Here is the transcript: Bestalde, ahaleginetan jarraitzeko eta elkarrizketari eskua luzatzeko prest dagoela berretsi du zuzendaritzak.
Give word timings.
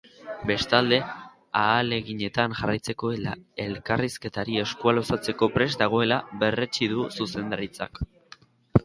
Bestalde, 0.49 0.97
ahaleginetan 1.63 2.55
jarraitzeko 2.61 3.11
eta 3.17 3.33
elkarrizketari 3.65 4.57
eskua 4.63 4.95
luzatzeko 5.01 5.51
prest 5.59 5.85
dagoela 5.85 6.19
berretsi 6.45 6.89
du 6.95 7.07
zuzendaritzak. 7.19 8.03